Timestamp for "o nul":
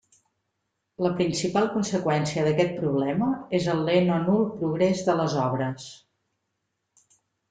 4.13-4.41